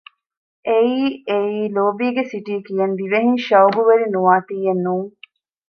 [0.67, 0.99] އެއީ
[1.29, 5.09] އެއީ ލޯބީގެ ސިޓީ ކިޔަން ދިވެހިން ޝައުގުވެރި ނުވާތީއެއް ނޫން